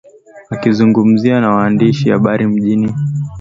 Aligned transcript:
Akizungumza 0.53 1.35
na 1.39 1.49
waandishi 1.55 2.09
habari 2.09 2.47
mjini 2.47 2.87
Kigali 2.87 3.05